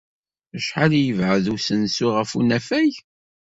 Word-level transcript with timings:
Acḥal 0.57 0.91
ay 0.97 1.05
yebɛed 1.07 1.45
usensu 1.53 2.07
ɣef 2.17 2.31
unafag? 2.39 2.93